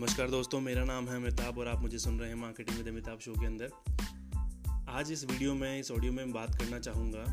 [0.00, 3.18] नमस्कार दोस्तों, मेरा नाम है अमिताभ और आप मुझे सुन रहे हैं मार्केटिंग विद अमिताभ
[3.18, 3.70] शो के अंदर।
[4.88, 7.24] आज इस वीडियो में, इस ऑडियो में बात करना चाहूँगा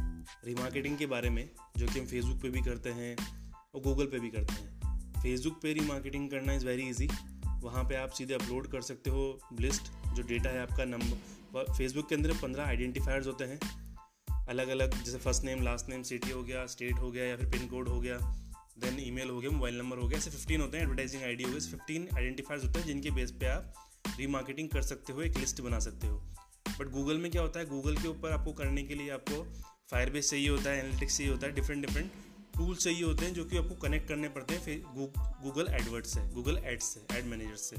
[0.46, 3.16] रीमार्केटिंग के बारे में, जो कि हम फेसबुक पे भी करते हैं
[3.76, 7.08] और गूगल पे भी करते हैं। फेसबुक पे रीमार्केटिंग करना इज़ वेरी इजी
[7.64, 12.10] वहाँ पे आप सीधे अपलोड कर सकते हो लिस्ट जो डेटा है आपका नंबर फेसबुक
[12.10, 13.60] के अंदर पंद्रह आइडेंटिफायर्स होते हैं।
[14.48, 17.50] अलग अलग जैसे first name last name city हो गया स्टेट हो गया, या फिर
[17.50, 18.18] पिन कोड हो गया।
[18.78, 21.52] देन ईमेल हो गया मोबाइल नंबर हो गया, ऐसे फिफ्टीन होते हैं एडवर्टाइजिंग आईडी हो
[21.52, 23.74] गए फिफ्टीन आइडेंटिफायर्स होते हैं जिनके बेस पे आप
[24.20, 26.18] रीमार्केटिंग कर सकते हो, एक लिस्ट बना सकते हो।
[26.80, 27.66] बट गूगल में क्या होता है?
[27.66, 29.44] गूगल के ऊपर आपको करने के लिए आपको
[29.92, 32.12] फायर बेस चाहिए होता है एनालिटिक्स चाहिए होता है डिफरेंट डिफरेंट
[32.56, 34.84] टूल्स चाहिए होते हैं जो कि आपको कनेक्ट करने पड़ते हैं, फिर
[35.44, 37.76] गूगल एडवर्ड्स से गूगल एड्स से एड मैनेजर से।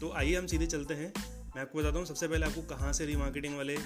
[0.00, 1.12] तो आइए हम सीधे चलते हैं।
[1.54, 3.76] मैं आपको बताता हूँ, सबसे पहले आपको कहाँ से रीमार्केटिंग वाले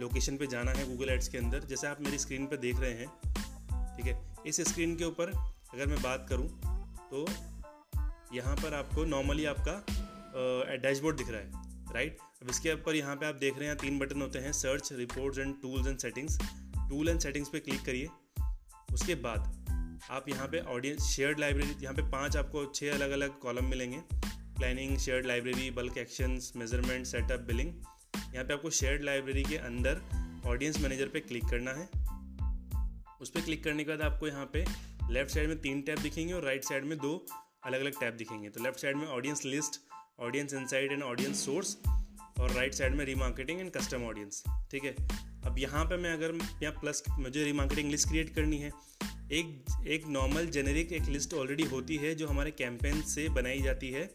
[0.00, 2.92] लोकेशन पे जाना है गूगल एड्स के अंदर। जैसे आप मेरी स्क्रीन पे देख रहे
[2.92, 3.06] हैं,
[3.96, 4.18] ठीक है?
[4.46, 5.32] इस स्क्रीन के ऊपर
[5.72, 6.48] अगर मैं बात करूँ
[7.10, 7.26] तो
[8.34, 9.82] यहाँ पर आपको नॉर्मली आपका
[10.82, 13.98] डैशबोर्ड दिख रहा है राइट अब इसके ऊपर यहाँ पे आप देख रहे हैं तीन
[13.98, 16.38] बटन होते हैं search reports and tools and settings
[16.88, 18.08] tool and settings पे क्लिक करिए।
[18.94, 19.56] उसके बाद
[20.10, 23.98] आप यहाँ पे ऑडियंस शेयर्ड लाइब्रेरी यहाँ पे पाँच आपको छः अलग अलग कॉलम मिलेंगे।
[24.10, 27.68] Planning shared library bulk actions measurement setup billing
[28.34, 30.00] यहाँ पे आपको शेयर्ड लाइब्रेरी के अंदर
[30.46, 31.88] ऑडियंस मैनेजर पे क्लिक करना है।
[33.20, 34.64] उस पर क्लिक करने के बाद आपको यहाँ पे
[35.10, 37.14] लेफ़्ट साइड में तीन टैब दिखेंगे और राइट साइड में दो
[37.66, 39.80] अलग अलग टैब दिखेंगे। तो लेफ़्ट साइड में audience list
[40.20, 41.76] audience insights and audience source
[42.40, 44.94] और राइट साइड में रीमार्केटिंग एंड कस्टम ऑडियंस ठीक है?
[45.46, 48.70] अब यहाँ पे मैं अगर यहाँ प्लस मुझे रीमार्केटिंग लिस्ट क्रिएट करनी है,
[49.32, 53.90] एक एक नॉर्मल जेनेरिक एक लिस्ट ऑलरेडी होती है जो हमारे कैंपेन से बनाई जाती
[53.90, 54.08] है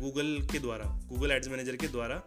[0.00, 2.22] गूगल के द्वारा गूगल एड्स मैनेजर के द्वारा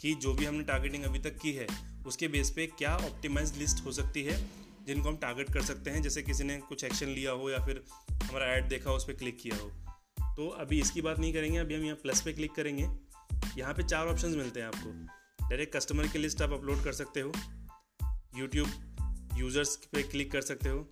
[0.00, 1.66] कि जो भी हमने टारगेटिंग अभी तक की है,
[2.06, 4.36] उसके बेस पे क्या ऑप्टिमाइज लिस्ट हो सकती है
[4.86, 7.82] जिनको हम टारगेट कर सकते हैं, जैसे किसी ने कुछ एक्शन लिया हो या फिर
[8.22, 9.70] हमारा ऐड देखा हो, उस पर क्लिक किया हो।
[10.36, 12.88] तो अभी इसकी बात नहीं करेंगे, अभी हम यहाँ प्लस पे क्लिक करेंगे।
[13.58, 14.90] यहाँ पे चार ऑप्शन मिलते हैं आपको।
[15.48, 17.32] डायरेक्ट कस्टमर की लिस्ट आप अपलोड कर सकते हो।
[18.36, 18.68] यूट्यूब
[19.36, 20.88] यूज़र्स पे क्लिक कर सकते हो।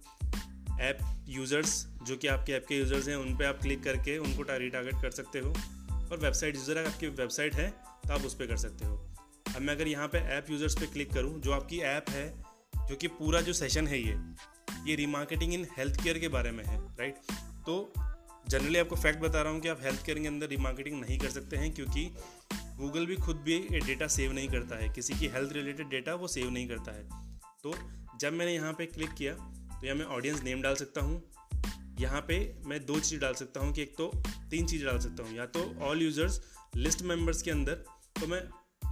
[0.80, 4.42] ऐप यूज़र्स जो कि आपके ऐप के यूज़र्स हैं, उन पर आप क्लिक करके उनको
[4.42, 5.50] रिटारगेट कर सकते हो।
[6.02, 7.70] और वेबसाइट यूज़र आपकी वेबसाइट है
[8.06, 8.96] तो आप उस पर कर सकते हो।
[9.56, 12.41] अब मैं अगर यहाँ पे ऐप यूज़र्स पे क्लिक करूँ, जो आपकी ऐप है
[12.88, 14.16] जो कि पूरा जो सेशन है ये
[14.86, 17.32] ये रीमार्केटिंग इन हेल्थ केयर के बारे में है राइट
[17.66, 17.92] तो
[18.48, 21.30] जनरली आपको फैक्ट बता रहा हूँ कि आप हेल्थ केयर के अंदर रीमार्केटिंग नहीं कर
[21.30, 22.04] सकते हैं क्योंकि
[22.78, 26.14] गूगल भी खुद भी ये डेटा सेव नहीं करता है। किसी की हेल्थ रिलेटेड डेटा
[26.14, 27.04] वो सेव नहीं करता है।
[27.62, 27.74] तो
[28.20, 31.22] जब मैंने यहाँ पे क्लिक किया तो यहाँ मैं ऑडियंस नेम डाल सकता हूँ।
[32.00, 34.10] यहाँ पे मैं दो चीज़ डाल सकता हूँ कि एक तो
[34.50, 36.40] तीन चीज़ डाल सकता हूँ। या तो ऑल यूज़र्स
[36.76, 37.84] लिस्ट मेंबर्स के अंदर
[38.20, 38.42] तो मैं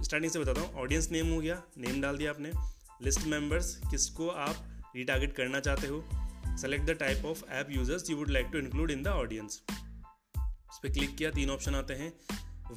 [0.03, 2.51] स्टार्टिंग से बताता हूँ ऑडियंस नेम हो गया नेम डाल दिया आपने।
[3.01, 6.03] लिस्ट मेंबर्स किसको आप रिटारगेट करना चाहते हो?
[6.57, 9.61] Select the type of app users you would like to include in the audience
[10.71, 12.13] उस पर क्लिक किया, तीन ऑप्शन आते हैं।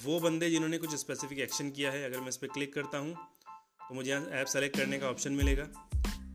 [0.05, 3.15] वो बंदे जिन्होंने कुछ स्पेसिफिक एक्शन किया है, अगर मैं इस पर क्लिक करता हूँ
[3.89, 5.63] तो मुझे यहाँ ऐप सेलेक्ट करने का ऑप्शन मिलेगा।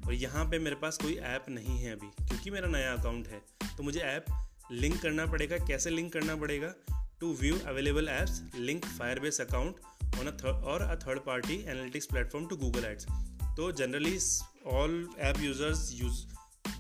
[0.08, 3.42] और यहाँ पे मेरे पास कोई ऐप नहीं है अभी, क्योंकि मेरा नया अकाउंट है।
[3.78, 4.26] तो मुझे ऐप
[4.72, 6.74] लिंक करना पड़ेगा। कैसे लिंक करना पड़ेगा?
[7.20, 9.80] To view available apps link Firebase account
[10.20, 13.06] और a third party analytics platform to Google Ads
[13.59, 14.18] तो generally
[14.72, 16.20] all app users use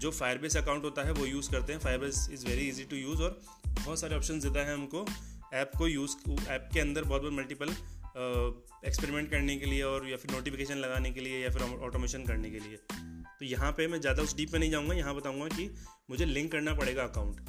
[0.01, 3.21] जो फायरबेस अकाउंट होता है, वो यूज़ करते हैं। Firebase is very easy to use
[3.21, 3.39] और
[3.79, 5.05] बहुत सारे ऑप्शन देता है हमको
[5.53, 6.15] ऐप को यूज़
[6.49, 7.69] ऐप के अंदर बहुत बहुत मल्टीपल
[8.87, 12.49] एक्सपेरिमेंट करने के लिए और या फिर नोटिफिकेशन लगाने के लिए या फिर ऑटोमेशन करने
[12.49, 12.77] के लिए।
[13.39, 15.69] तो यहाँ पे मैं ज़्यादा उस डीप में नहीं जाऊँगा। यहाँ बताऊँगा कि
[16.09, 17.41] मुझे लिंक करना पड़ेगा अकाउंट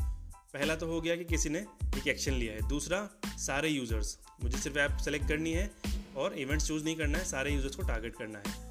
[0.55, 1.59] पहला तो हो गया कि किसी ने
[1.99, 3.09] एक एक्शन लिया है। दूसरा,
[3.39, 5.71] सारे यूज़र्स मुझे सिर्फ़ ऐप सेलेक्ट करनी है
[6.17, 8.69] और इवेंट्स चूज़ नहीं करना है, सारे यूज़र्स को टारगेट करना है।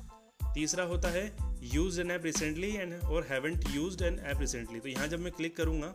[0.54, 1.24] तीसरा होता है
[1.64, 5.32] use an app recently and और haven't use an app recently तो यहाँ जब मैं
[5.32, 5.94] क्लिक करूँगा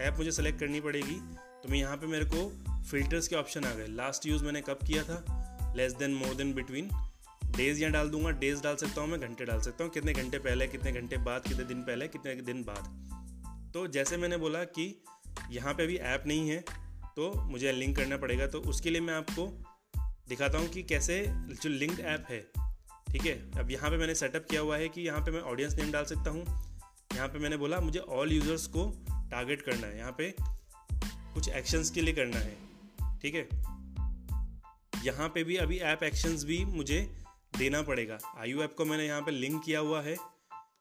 [0.00, 1.14] ऐप मुझे सेलेक्ट करनी पड़ेगी
[1.62, 2.48] तो मैं यहाँ पे मेरे को
[2.90, 5.72] फिल्टर्स के ऑप्शन आ गए। लास्ट यूज़ मैंने कब किया था?
[5.76, 6.90] Less than more than between
[7.46, 10.38] days यहाँ डाल दूँगा। डेज़ डाल सकता हूँ मैं, घंटे डाल सकता हूँ। कितने घंटे
[10.38, 15.04] पहले, कितने घंटे बाद, कितने दिन पहले, कितने दिन बाद। तो जैसे मैंने बोला कि
[15.50, 16.58] यहाँ पे अभी ऐप नहीं है
[17.16, 19.46] तो मुझे लिंक करना पड़ेगा। तो उसके लिए मैं आपको
[20.28, 22.63] दिखाता हूँ कि कैसे जो लिंक्ड ऐप है
[23.14, 23.32] ठीक है?
[23.58, 26.04] अब यहाँ पे मैंने सेटअप किया हुआ है कि यहाँ पे मैं ऑडियंस नेम डाल
[26.04, 26.40] सकता हूँ।
[27.14, 30.34] यहाँ पे मैंने बोला, मुझे ऑल यूज़र्स को टारगेट करना है। यहाँ पे
[31.34, 32.56] कुछ एक्शंस के लिए करना है।
[33.22, 33.48] ठीक है?
[35.04, 37.00] यहाँ पे भी अभी ऐप एक्शंस भी मुझे
[37.58, 40.16] देना पड़ेगा। आई ऐप को मैंने यहाँ पे लिंक किया हुआ है।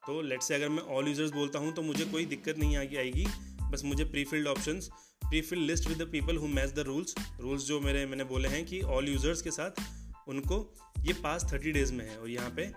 [0.05, 2.97] तो लेट्स से अगर मैं ऑल यूज़र्स बोलता हूँ तो मुझे कोई दिक्कत नहीं आगे
[2.97, 3.25] आएगी।
[3.71, 4.79] बस मुझे prefilled option
[5.41, 8.65] prefilled list with the people who match the rules rules जो मेरे, मैंने बोले हैं
[8.65, 9.81] कि ऑल यूज़र्स के साथ
[10.27, 10.57] उनको
[10.99, 12.71] ये पास थर्टी डेज़ में है और यहाँ पे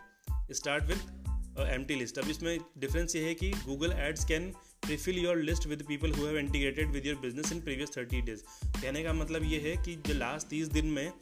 [0.55, 4.53] start with empty list अब इसमें डिफरेंस ये है कि Google Ads can
[4.89, 8.43] refill your list with people who have integrated with your business in previous thirty days
[8.67, 11.13] कहने का मतलब ये है कि जो लास्ट तीस दिन में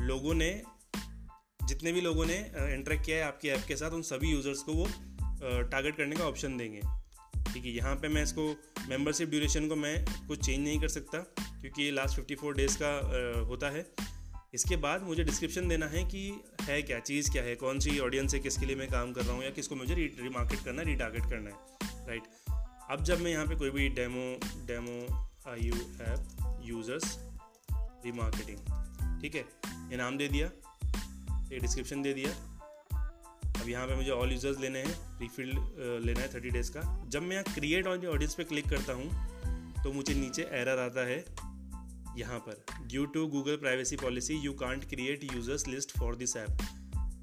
[0.00, 0.50] लोगों ने,
[1.60, 2.38] जितने भी लोगों ने
[2.74, 4.86] इंटरेक्ट किया है आपकी ऐप के साथ, उन सभी यूज़र्स को वो
[5.42, 6.80] टारगेट करने का ऑप्शन देंगे।
[7.52, 8.48] ठीक है, यहाँ पे मैं इसको
[8.88, 11.18] मेंबरशिप ड्यूरेशन को मैं कुछ चेंज नहीं कर सकता,
[11.60, 13.86] क्योंकि ये लास्ट फिफ्टी फोर डेज़ का होता है।
[14.54, 16.20] इसके बाद मुझे डिस्क्रिप्शन देना है कि
[16.62, 19.34] है क्या, चीज़ क्या है, कौन सी ऑडियंस है किसके लिए मैं काम कर रहा
[19.34, 22.22] हूँ या किसको मुझे रिमार्केट करना है रीटारगेट करना है राइट
[22.90, 24.26] अब जब मैं यहाँ पे कोई भी demo
[24.66, 24.96] demo
[25.50, 27.18] I U app users
[28.04, 28.58] remarketing
[29.22, 29.44] ठीक है?
[29.90, 30.46] ये नाम दे दिया,
[31.52, 32.30] ये डिस्क्रिप्शन दे दिया।
[33.54, 35.50] अब यहाँ पे मुझे ऑल यूज़र्स लेने हैं रिफिल
[36.06, 39.82] लेना है थर्टी डेज़ का। जब मैं यहाँ क्रिएट ऑन ऑडियंस पे क्लिक करता हूँ
[39.84, 41.18] तो मुझे नीचे एरर आता है
[42.16, 46.58] यहाँ पर। Due to Google privacy policy you can't create users list for this app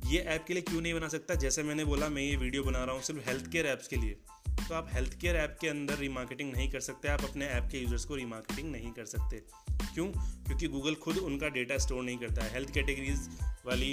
[0.05, 1.35] ये ऐप के लिए क्यों नहीं बना सकता?
[1.35, 4.17] जैसे मैंने बोला, मैं ये वीडियो बना रहा हूँ सिर्फ़ हेल्थ केयर ऐप्स के लिए।
[4.61, 7.79] तो आप हेल्थ केयर ऐप के अंदर रीमार्केटिंग नहीं कर सकते, आप अपने ऐप के
[7.79, 9.37] यूज़र्स को रीमार्केटिंग नहीं कर सकते।
[9.83, 10.07] क्यों?
[10.45, 13.29] क्योंकि गूगल खुद उनका डेटा स्टोर नहीं करता है। हेल्थ कैटेगरीज
[13.65, 13.91] वाली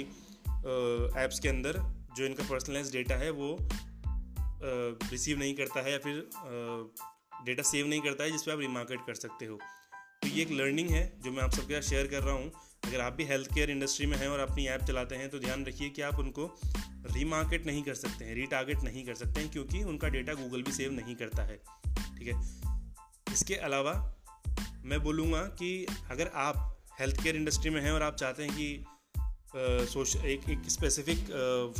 [1.17, 1.79] ऐप्स के अंदर
[2.17, 3.57] जो इनका पर्सनलाइज डेटा है, वो
[5.11, 6.29] रिसीव नहीं करता है या फिर
[7.45, 9.59] डेटा सेव नहीं करता है जिस पर आप रिमार्केट कर सकते हो।
[10.21, 12.51] तो ये एक लर्निंग है जो मैं आप सबके साथ शेयर कर रहा हूँ।
[12.85, 15.65] अगर आप भी हेल्थ केयर इंडस्ट्री में हैं और अपनी ऐप चलाते हैं तो ध्यान
[15.65, 16.45] रखिए कि आप उनको
[17.13, 20.71] रीमार्केट नहीं कर सकते हैं रीटारगेट नहीं कर सकते हैं, क्योंकि उनका डेटा गूगल भी
[20.71, 21.55] सेव नहीं करता है।
[22.17, 23.33] ठीक है?
[23.33, 23.93] इसके अलावा
[24.85, 28.85] मैं बोलूँगा कि अगर आप हेल्थ केयर इंडस्ट्री में हैं और आप चाहते हैं कि
[29.91, 31.25] सोश एक स्पेसिफिक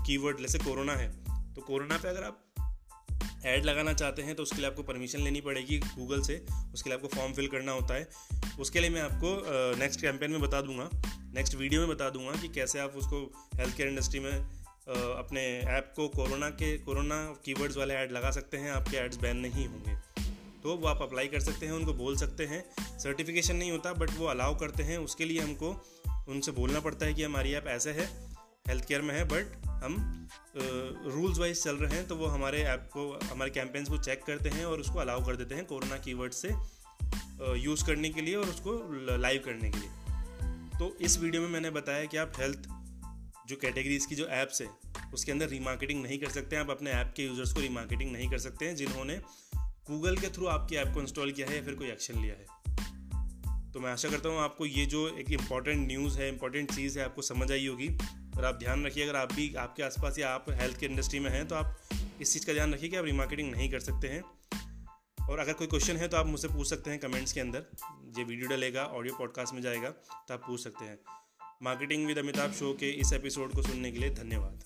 [0.07, 1.09] कीवर्ड जैसे कोरोना है
[1.53, 2.48] तो कोरोना पे अगर आप
[3.45, 6.41] ऐड लगाना चाहते हैं तो उसके लिए आपको परमिशन लेनी पड़ेगी गूगल से।
[6.73, 8.07] उसके लिए आपको फॉर्म फिल करना होता है।
[8.59, 10.89] उसके लिए मैं आपको नेक्स्ट कैंपेन में बता दूँगा।
[11.35, 13.19] नेक्स्ट वीडियो में बता दूँगा कि कैसे आप उसको
[13.55, 14.31] हेल्थ केयर इंडस्ट्री में
[14.89, 19.37] अपने ऐप को कोरोना के कोरोना कीवर्ड्स वाले ऐड लगा सकते हैं। आपके ऐड्स बैन
[19.37, 19.97] नहीं होंगे।
[20.63, 22.63] तो वो आप अप्लाई कर सकते हैं, उनको बोल सकते हैं।
[22.99, 25.69] सर्टिफिकेशन नहीं होता बट वो अलाउ करते हैं। उसके लिए हमको,
[26.29, 28.07] उनसे बोलना पड़ता है कि हमारी ऐप ऐसे है।
[28.69, 29.95] हेल्थ केयर में है बट हम
[31.07, 34.49] रूल्स वाइज चल रहे हैं तो वो हमारे ऐप को, हमारे कैंपेन्स को चेक करते
[34.49, 36.49] हैं और उसको अलाउ कर देते हैं कोरोना कीवर्ड से
[37.59, 38.71] यूज़ करने के लिए और उसको
[39.17, 42.67] लाइव करने के लिए। तो इस वीडियो में मैंने बताया कि आप हेल्थ
[43.47, 44.67] जो कैटेगरीज की जो ऐप्स है,
[45.13, 48.29] उसके अंदर रीमार्केटिंग नहीं कर सकते हैं आप अपने ऐप के यूज़र्स को रीमार्केटिंग नहीं
[48.29, 49.15] कर सकते हैं जिन्होंने
[49.87, 52.45] गूगल के थ्रू आपकी ऐप को इंस्टॉल किया है या फिर कोई एक्शन लिया है।
[53.71, 57.05] तो मैं आशा करता हूँ आपको ये जो एक इंपॉर्टेंट न्यूज़ है इंपॉर्टेंट चीज़ है,
[57.05, 57.87] आपको समझ आई होगी।
[58.39, 61.29] और आप ध्यान रखिए, अगर आप भी आपके आसपास या आप हेल्थ के इंडस्ट्री में
[61.31, 61.89] हैं तो आप
[62.21, 64.21] इस चीज़ का ध्यान रखिए कि आप रीमार्केटिंग नहीं कर सकते हैं।
[65.29, 67.65] और अगर कोई क्वेश्चन है तो आप मुझसे पूछ सकते हैं कमेंट्स के अंदर।
[68.17, 70.97] ये वीडियो डलेगा ऑडियो पॉडकास्ट में जाएगा तो आप पूछ सकते हैं।
[71.63, 74.63] मार्केटिंग विद अमिताभ शो के इस एपिसोड को सुनने के लिए धन्यवाद।